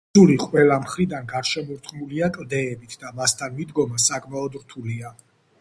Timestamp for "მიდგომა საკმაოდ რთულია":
3.61-5.17